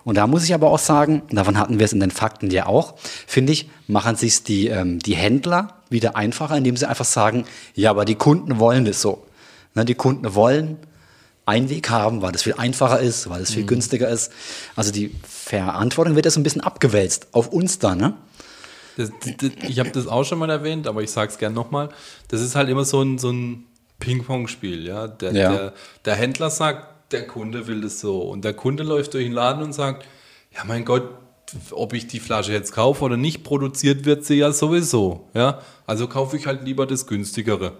[0.04, 2.66] Und da muss ich aber auch sagen, davon hatten wir es in den Fakten ja
[2.66, 2.94] auch,
[3.26, 7.90] finde ich, machen sich die, ähm, die Händler wieder einfacher, indem sie einfach sagen, ja,
[7.90, 9.26] aber die Kunden wollen das so.
[9.74, 10.78] Ne, die Kunden wollen
[11.46, 14.32] Einweg haben, weil das viel einfacher ist, weil es viel günstiger ist.
[14.76, 18.14] Also die Verantwortung wird jetzt ein bisschen abgewälzt auf uns da, ne?
[18.96, 21.88] Das, das, ich habe das auch schon mal erwähnt, aber ich sage es gern nochmal.
[22.28, 23.66] Das ist halt immer so ein, so ein
[23.98, 24.86] Ping-Pong-Spiel.
[24.86, 25.08] Ja?
[25.08, 25.52] Der, Ja.
[25.52, 25.72] Der,
[26.04, 28.22] der Händler sagt, der Kunde will das so.
[28.22, 30.06] Und der Kunde läuft durch den Laden und sagt,
[30.54, 31.08] ja mein Gott,
[31.70, 35.28] ob ich die Flasche jetzt kaufe oder nicht, produziert wird sie ja sowieso.
[35.34, 35.60] Ja?
[35.86, 37.76] Also kaufe ich halt lieber das günstigere.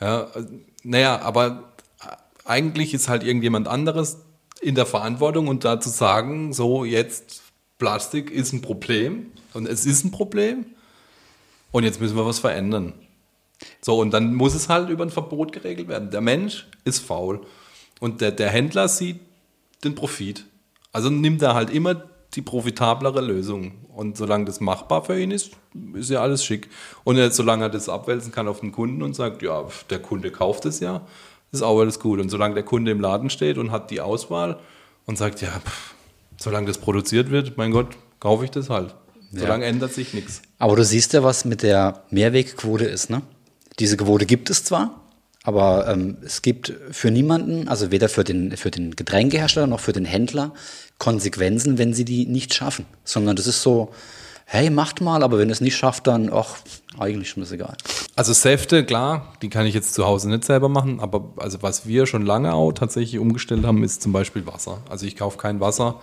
[0.00, 0.28] Ja?
[0.82, 1.72] Naja, aber
[2.44, 4.18] eigentlich ist halt irgendjemand anderes
[4.60, 7.42] in der Verantwortung und da zu sagen, so jetzt
[7.78, 10.66] Plastik ist ein Problem und es ist ein Problem
[11.72, 12.94] und jetzt müssen wir was verändern.
[13.80, 16.10] So, und dann muss es halt über ein Verbot geregelt werden.
[16.10, 17.46] Der Mensch ist faul
[18.04, 19.18] und der, der Händler sieht
[19.82, 20.44] den Profit.
[20.92, 23.86] Also nimmt er halt immer die profitablere Lösung.
[23.94, 25.52] Und solange das machbar für ihn ist,
[25.94, 26.68] ist ja alles schick.
[27.04, 30.30] Und jetzt, solange er das abwälzen kann auf den Kunden und sagt, ja, der Kunde
[30.30, 31.00] kauft es ja,
[31.50, 32.20] ist auch alles gut.
[32.20, 34.58] Und solange der Kunde im Laden steht und hat die Auswahl
[35.06, 35.94] und sagt, ja, pff,
[36.36, 38.94] solange das produziert wird, mein Gott, kaufe ich das halt.
[39.32, 40.42] Solange ändert sich nichts.
[40.58, 43.22] Aber du siehst ja, was mit der Mehrwegquote ist, ne?
[43.78, 45.03] Diese Quote gibt es zwar,
[45.44, 49.92] aber ähm, es gibt für niemanden, also weder für den, für den Getränkehersteller noch für
[49.92, 50.52] den Händler,
[50.98, 52.86] Konsequenzen, wenn sie die nicht schaffen.
[53.04, 53.90] Sondern das ist so,
[54.46, 56.56] hey, macht mal, aber wenn es nicht schafft, dann, ach,
[56.98, 57.76] eigentlich schon ist egal.
[58.16, 61.86] Also Säfte, klar, die kann ich jetzt zu Hause nicht selber machen, aber also was
[61.86, 64.78] wir schon lange auch tatsächlich umgestellt haben, ist zum Beispiel Wasser.
[64.88, 66.00] Also ich kaufe kein Wasser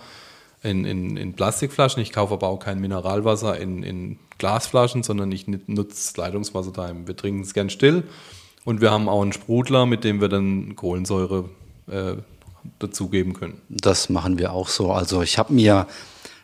[0.62, 5.48] in, in, in Plastikflaschen, ich kaufe aber auch kein Mineralwasser in, in Glasflaschen, sondern ich
[5.48, 7.08] nutze Leitungswasser daheim.
[7.08, 8.04] Wir trinken es gern still
[8.64, 11.48] und wir haben auch einen Sprudler, mit dem wir dann Kohlensäure
[11.88, 12.14] äh,
[12.78, 13.60] dazugeben können.
[13.68, 14.92] Das machen wir auch so.
[14.92, 15.86] Also ich habe mir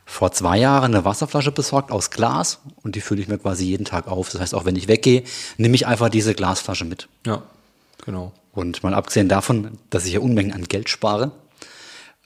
[0.04, 3.84] vor zwei Jahren eine Wasserflasche besorgt aus Glas und die fülle ich mir quasi jeden
[3.84, 4.30] Tag auf.
[4.30, 5.22] Das heißt, auch wenn ich weggehe,
[5.58, 7.08] nehme ich einfach diese Glasflasche mit.
[7.26, 7.42] Ja,
[8.04, 8.32] genau.
[8.52, 11.30] Und mal abgesehen davon, dass ich ja Unmengen an Geld spare.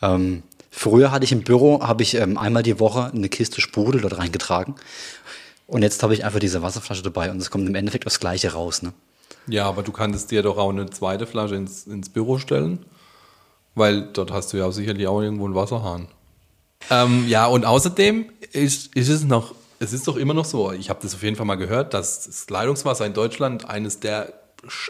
[0.00, 4.00] Ähm, früher hatte ich im Büro, habe ich ähm, einmal die Woche eine Kiste Sprudel
[4.00, 4.76] dort reingetragen.
[5.66, 8.52] Und jetzt habe ich einfach diese Wasserflasche dabei und es kommt im Endeffekt das Gleiche
[8.52, 8.82] raus.
[8.82, 8.92] Ne?
[9.46, 12.84] Ja, aber du kannst dir doch auch eine zweite Flasche ins, ins Büro stellen,
[13.74, 16.08] weil dort hast du ja sicherlich auch irgendwo einen Wasserhahn.
[16.90, 20.90] Ähm, ja, und außerdem ist, ist es noch, es ist doch immer noch so, ich
[20.90, 24.32] habe das auf jeden Fall mal gehört, dass das Leitungswasser in Deutschland eines der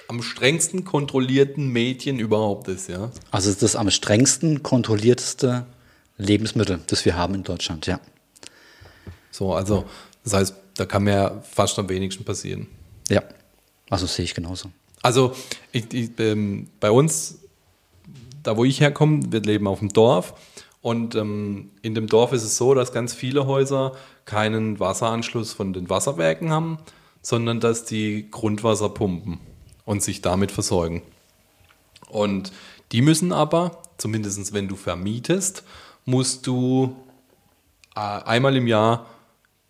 [0.09, 3.11] am strengsten kontrollierten Medien überhaupt ist, ja.
[3.31, 5.65] Also es ist das am strengsten kontrollierteste
[6.19, 7.99] Lebensmittel, das wir haben in Deutschland, ja.
[9.31, 9.85] So, also
[10.25, 12.67] das heißt, da kann mir fast am wenigsten passieren.
[13.09, 13.23] Ja,
[13.91, 14.71] also sehe ich genauso.
[15.03, 15.35] Also
[15.73, 17.39] ich, ich, ähm, bei uns,
[18.43, 20.35] da wo ich herkomme, wir leben auf dem Dorf
[20.81, 23.93] und ähm, in dem Dorf ist es so, dass ganz viele Häuser
[24.25, 26.79] keinen Wasseranschluss von den Wasserwerken haben,
[27.23, 29.39] sondern dass die Grundwasser pumpen
[29.85, 31.03] und sich damit versorgen.
[32.09, 32.53] Und
[32.93, 35.65] die müssen aber, zumindest wenn du vermietest,
[36.05, 36.97] musst du
[37.95, 39.07] äh, einmal im Jahr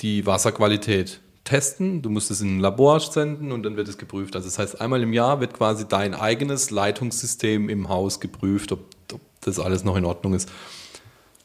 [0.00, 2.02] die Wasserqualität testen.
[2.02, 4.36] Du musst es in ein Labor senden und dann wird es geprüft.
[4.36, 8.80] Also das heißt, einmal im Jahr wird quasi dein eigenes Leitungssystem im Haus geprüft, ob,
[9.12, 10.48] ob das alles noch in Ordnung ist.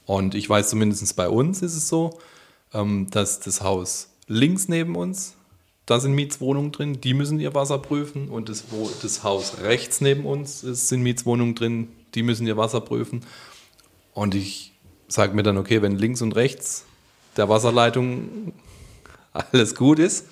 [0.06, 2.20] Und ich weiß zumindest bei uns ist es so,
[2.74, 5.36] ähm, dass das Haus links neben uns,
[5.86, 8.30] da sind Mietswohnungen drin, die müssen ihr Wasser prüfen.
[8.30, 8.66] Und das,
[9.02, 13.22] das Haus rechts neben uns ist, sind Mietswohnungen drin, die müssen ihr Wasser prüfen.
[14.14, 14.74] Und ich
[15.08, 16.86] sage mir dann, okay, wenn links und rechts
[17.38, 18.54] der Wasserleitung
[19.52, 20.28] alles gut ist,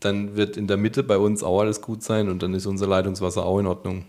[0.00, 2.86] dann wird in der Mitte bei uns auch alles gut sein und dann ist unser
[2.86, 4.04] Leitungswasser auch in Ordnung.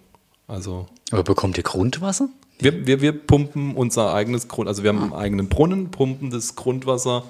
[0.48, 0.88] Also.
[1.12, 2.30] Aber bekommt ihr Grundwasser?
[2.60, 6.56] Wir, wir, wir pumpen unser eigenes Grund, also wir haben einen eigenen Brunnen, pumpen das
[6.56, 7.24] Grundwasser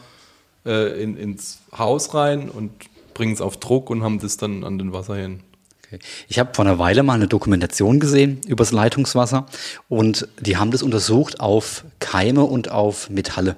[0.66, 2.72] äh, in, ins Haus rein und
[3.14, 5.42] bringen es auf Druck und haben das dann an den Wasserhähnen.
[5.86, 6.00] Okay.
[6.28, 9.48] Ich habe vor einer Weile mal eine Dokumentation gesehen über das Leitungswasser
[9.90, 13.56] und die haben das untersucht auf Keime und auf Metalle.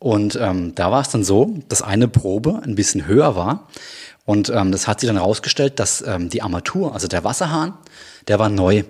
[0.00, 3.68] Und ähm, da war es dann so, dass eine Probe ein bisschen höher war.
[4.24, 7.74] Und ähm, das hat sich dann herausgestellt, dass ähm, die Armatur, also der Wasserhahn,
[8.26, 8.84] der war neu.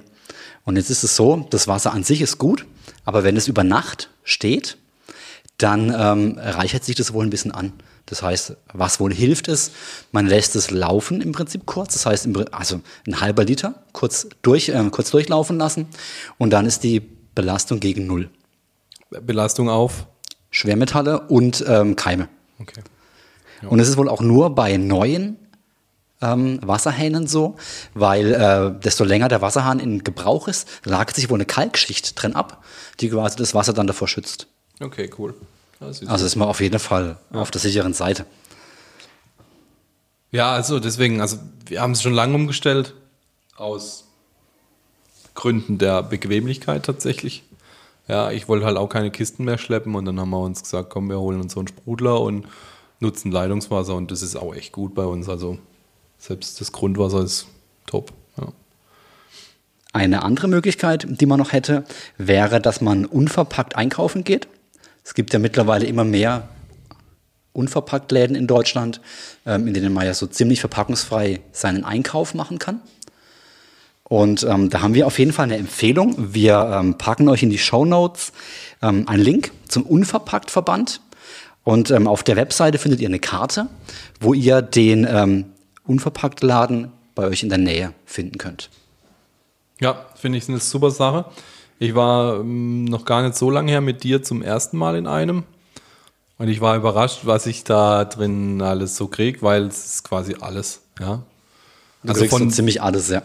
[0.64, 2.64] Und jetzt ist es so, das Wasser an sich ist gut,
[3.04, 4.76] aber wenn es über Nacht steht,
[5.58, 7.72] dann ähm, reichert sich das wohl ein bisschen an.
[8.06, 9.72] Das heißt, was wohl hilft ist,
[10.12, 14.68] man lässt es laufen im Prinzip kurz, das heißt, also ein halber Liter kurz, durch,
[14.68, 15.86] äh, kurz durchlaufen lassen
[16.38, 17.00] und dann ist die
[17.34, 18.30] Belastung gegen Null.
[19.10, 20.06] Belastung auf?
[20.50, 22.28] Schwermetalle und ähm, Keime.
[22.60, 22.82] Okay.
[23.62, 23.68] Ja.
[23.68, 25.36] Und es ist wohl auch nur bei neuen
[26.22, 27.56] ähm, Wasserhähnen so,
[27.94, 32.34] weil äh, desto länger der Wasserhahn in Gebrauch ist, lagert sich wohl eine Kalkschicht drin
[32.34, 32.62] ab,
[33.00, 34.46] die quasi das Wasser dann davor schützt.
[34.80, 35.34] Okay, cool.
[35.80, 37.40] Ist also ist man auf jeden Fall ja.
[37.40, 38.26] auf der sicheren Seite.
[40.30, 42.94] Ja, also deswegen, also wir haben es schon lange umgestellt,
[43.56, 44.04] aus
[45.34, 47.44] Gründen der Bequemlichkeit tatsächlich.
[48.10, 50.90] Ja, ich wollte halt auch keine Kisten mehr schleppen und dann haben wir uns gesagt,
[50.90, 52.44] komm, wir holen uns so einen Sprudler und
[52.98, 55.28] nutzen Leitungswasser und das ist auch echt gut bei uns.
[55.28, 55.58] Also
[56.18, 57.46] selbst das Grundwasser ist
[57.86, 58.12] top.
[58.36, 58.48] Ja.
[59.92, 61.84] Eine andere Möglichkeit, die man noch hätte,
[62.18, 64.48] wäre, dass man unverpackt einkaufen geht.
[65.04, 66.48] Es gibt ja mittlerweile immer mehr
[67.52, 69.00] unverpackt Läden in Deutschland,
[69.46, 72.80] ähm, in denen man ja so ziemlich verpackungsfrei seinen Einkauf machen kann.
[74.10, 76.16] Und ähm, da haben wir auf jeden Fall eine Empfehlung.
[76.34, 78.32] Wir ähm, packen euch in die Show Notes
[78.82, 81.00] ähm, einen Link zum Unverpackt-Verband.
[81.62, 83.68] Und ähm, auf der Webseite findet ihr eine Karte,
[84.18, 85.44] wo ihr den ähm,
[85.86, 88.68] Unverpackt-Laden bei euch in der Nähe finden könnt.
[89.80, 91.26] Ja, finde ich eine super Sache.
[91.78, 95.06] Ich war ähm, noch gar nicht so lange her mit dir zum ersten Mal in
[95.06, 95.44] einem.
[96.36, 100.34] Und ich war überrascht, was ich da drin alles so kriege, weil es ist quasi
[100.40, 100.80] alles.
[100.98, 101.22] Ja.
[102.02, 103.22] Du also von ziemlich alles, ja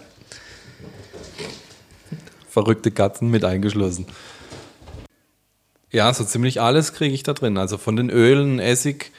[2.56, 4.06] verrückte Katzen mit eingeschlossen.
[5.92, 7.58] Ja, so ziemlich alles kriege ich da drin.
[7.58, 9.12] Also von den Ölen, Essig,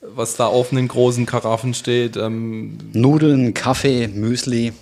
[0.00, 2.16] was da offen in großen Karaffen steht.
[2.16, 4.72] Ähm Nudeln, Kaffee, Müsli.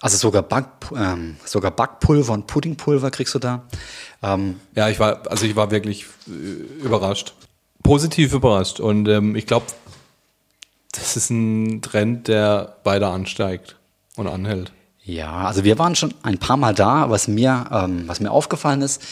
[0.00, 3.62] Also sogar, Back, ähm, sogar Backpulver und Puddingpulver kriegst du da.
[4.22, 7.34] Ähm ja, ich war, also ich war wirklich äh, überrascht.
[7.82, 8.80] positiv überrascht.
[8.80, 9.66] Und ähm, ich glaube,
[10.92, 13.76] das ist ein Trend, der weiter ansteigt
[14.16, 14.72] und anhält.
[15.04, 17.10] Ja, also wir waren schon ein paar Mal da.
[17.10, 19.02] Was mir, ähm, was mir aufgefallen ist,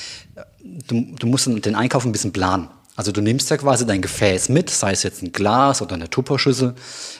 [0.86, 2.68] du, du musst den Einkauf ein bisschen planen.
[2.96, 6.10] Also du nimmst ja quasi dein Gefäß mit, sei es jetzt ein Glas oder eine
[6.10, 6.74] Tupperschüssel,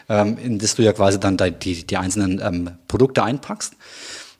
[0.09, 3.75] ähm, in das du ja quasi dann die, die einzelnen ähm, Produkte einpackst.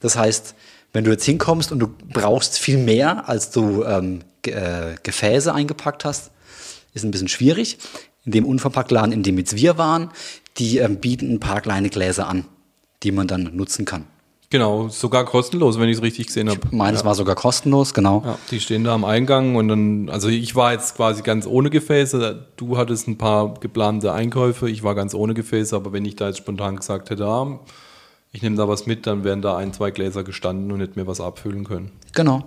[0.01, 0.55] Das heißt,
[0.93, 6.05] wenn du jetzt hinkommst und du brauchst viel mehr, als du ähm, äh, Gefäße eingepackt
[6.05, 6.31] hast,
[6.95, 7.79] ist ein bisschen schwierig.
[8.25, 10.11] In dem Unverpacktladen, in dem jetzt wir waren,
[10.59, 12.45] die ähm, bieten ein paar kleine Gläser an,
[13.03, 14.05] die man dann nutzen kann.
[14.53, 16.61] Genau, sogar kostenlos, wenn ich es richtig gesehen habe.
[16.73, 17.07] Meines ja.
[17.07, 18.23] war sogar kostenlos, genau.
[18.27, 21.71] Ja, die stehen da am Eingang und dann, also ich war jetzt quasi ganz ohne
[21.71, 22.49] Gefäße.
[22.57, 26.27] Du hattest ein paar geplante Einkäufe, ich war ganz ohne Gefäße, aber wenn ich da
[26.27, 27.61] jetzt spontan gesagt hätte, ah,
[28.33, 31.07] ich nehme da was mit, dann wären da ein, zwei Gläser gestanden und hätte mir
[31.07, 31.93] was abfüllen können.
[32.13, 32.45] Genau.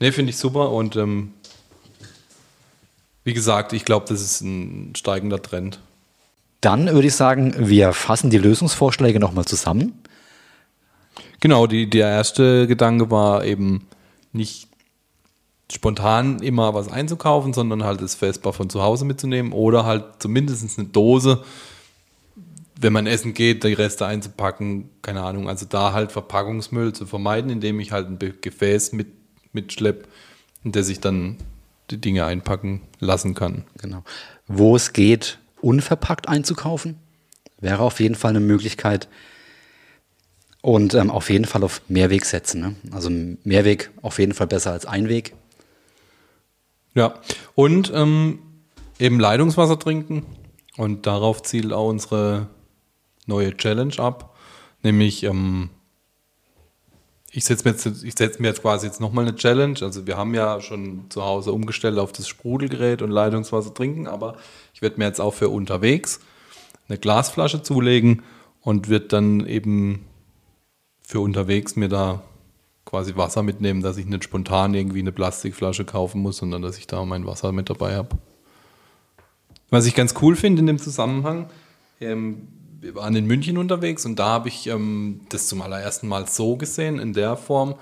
[0.00, 1.32] Ne, finde ich super und ähm,
[3.22, 5.78] wie gesagt, ich glaube, das ist ein steigender Trend.
[6.60, 10.02] Dann würde ich sagen, wir fassen die Lösungsvorschläge nochmal zusammen.
[11.40, 13.86] Genau, die, der erste Gedanke war eben
[14.32, 14.68] nicht
[15.72, 20.78] spontan immer was einzukaufen, sondern halt das Festbar von zu Hause mitzunehmen oder halt zumindest
[20.78, 21.42] eine Dose,
[22.78, 27.50] wenn man essen geht, die Reste einzupacken, keine Ahnung, also da halt Verpackungsmüll zu vermeiden,
[27.50, 29.08] indem ich halt ein Gefäß mit,
[29.52, 30.06] mitschlepp,
[30.62, 31.38] in der sich dann
[31.90, 33.64] die Dinge einpacken lassen kann.
[33.78, 34.04] Genau.
[34.46, 36.96] Wo es geht, unverpackt einzukaufen,
[37.60, 39.08] wäre auf jeden Fall eine Möglichkeit.
[40.66, 42.60] Und ähm, auf jeden Fall auf Mehrweg setzen.
[42.60, 42.74] Ne?
[42.90, 43.08] Also
[43.44, 45.32] Mehrweg auf jeden Fall besser als Einweg.
[46.92, 47.20] Ja,
[47.54, 48.40] und ähm,
[48.98, 50.26] eben Leitungswasser trinken.
[50.76, 52.48] Und darauf zielt auch unsere
[53.26, 54.34] neue Challenge ab.
[54.82, 55.70] Nämlich, ähm,
[57.30, 59.78] ich setze mir, jetzt, setz mir jetzt quasi jetzt nochmal eine Challenge.
[59.82, 64.34] Also wir haben ja schon zu Hause umgestellt auf das Sprudelgerät und Leitungswasser trinken, aber
[64.74, 66.18] ich werde mir jetzt auch für unterwegs
[66.88, 68.24] eine Glasflasche zulegen
[68.62, 70.04] und wird dann eben
[71.06, 72.24] für unterwegs mir da
[72.84, 76.88] quasi Wasser mitnehmen, dass ich nicht spontan irgendwie eine Plastikflasche kaufen muss, sondern dass ich
[76.88, 78.18] da mein Wasser mit dabei habe.
[79.70, 81.48] Was ich ganz cool finde in dem Zusammenhang,
[82.00, 82.48] ähm,
[82.80, 86.56] wir waren in München unterwegs und da habe ich ähm, das zum allerersten Mal so
[86.56, 87.76] gesehen, in der Form.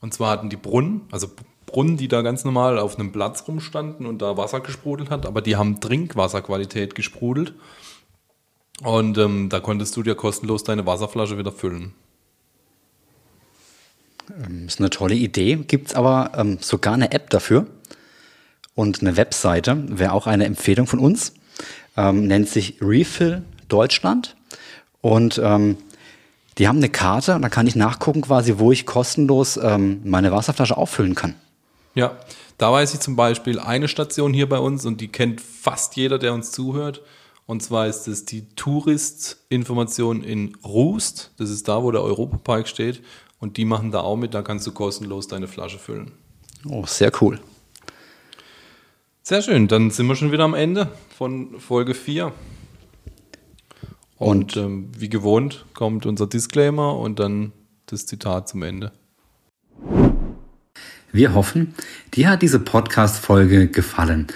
[0.00, 1.28] Und zwar hatten die Brunnen, also
[1.66, 5.42] Brunnen, die da ganz normal auf einem Platz rumstanden und da Wasser gesprudelt hat, aber
[5.42, 7.52] die haben Trinkwasserqualität gesprudelt.
[8.82, 11.92] Und ähm, da konntest du dir kostenlos deine Wasserflasche wieder füllen.
[14.44, 15.56] Ähm, ist eine tolle Idee.
[15.56, 17.66] Gibt es aber ähm, sogar eine App dafür
[18.74, 21.34] und eine Webseite, wäre auch eine Empfehlung von uns.
[21.96, 24.36] Ähm, nennt sich Refill Deutschland.
[25.00, 25.76] Und ähm,
[26.58, 30.76] die haben eine Karte, da kann ich nachgucken quasi, wo ich kostenlos ähm, meine Wasserflasche
[30.76, 31.34] auffüllen kann.
[31.94, 32.18] Ja,
[32.58, 36.18] da weiß ich zum Beispiel eine Station hier bei uns und die kennt fast jeder,
[36.18, 37.02] der uns zuhört.
[37.46, 41.32] Und zwar ist es die Touristinformation in Rust.
[41.38, 43.02] Das ist da, wo der Europapark steht.
[43.40, 46.12] Und die machen da auch mit, da kannst du kostenlos deine Flasche füllen.
[46.68, 47.40] Oh, sehr cool.
[49.22, 52.32] Sehr schön, dann sind wir schon wieder am Ende von Folge 4.
[54.16, 57.52] Und, und ähm, wie gewohnt kommt unser Disclaimer und dann
[57.86, 58.92] das Zitat zum Ende.
[61.12, 61.74] Wir hoffen,
[62.14, 64.28] dir hat diese Podcast-Folge gefallen.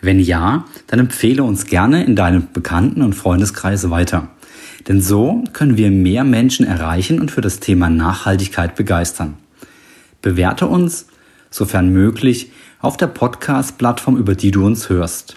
[0.00, 4.30] Wenn ja, dann empfehle uns gerne in deinem Bekannten- und Freundeskreis weiter.
[4.88, 9.36] Denn so können wir mehr Menschen erreichen und für das Thema Nachhaltigkeit begeistern.
[10.22, 11.06] Bewerte uns,
[11.50, 15.36] sofern möglich, auf der Podcast-Plattform, über die du uns hörst.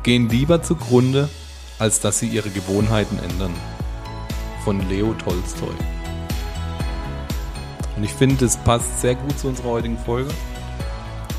[0.03, 1.27] gehen lieber zugrunde,
[1.79, 3.53] als dass sie ihre Gewohnheiten ändern.
[4.63, 5.75] Von Leo Tolstoi.
[7.97, 10.29] Und ich finde, es passt sehr gut zu unserer heutigen Folge,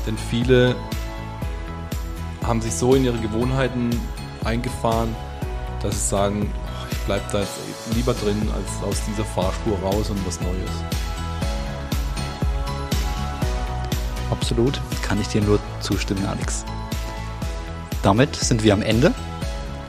[0.05, 0.75] denn viele
[2.43, 3.89] haben sich so in ihre Gewohnheiten
[4.43, 5.15] eingefahren,
[5.81, 6.51] dass sie sagen,
[6.91, 7.57] ich bleibe da jetzt
[7.95, 10.71] lieber drin, als aus dieser Fahrspur raus und was Neues.
[14.31, 16.65] Absolut, kann ich dir nur zustimmen, Alex.
[18.03, 19.13] Damit sind wir am Ende.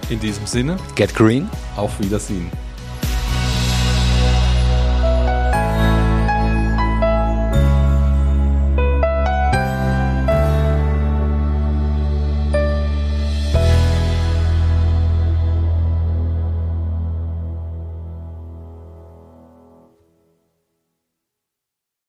[0.08, 1.48] In diesem Sinne, get green.
[1.76, 2.50] Auf Wiedersehen.